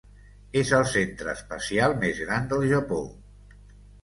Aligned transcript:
És 0.61 0.71
el 0.77 0.85
centre 0.93 1.29
espacial 1.39 1.93
més 2.05 2.23
gran 2.23 2.49
del 2.55 2.67
Japó. 2.73 3.05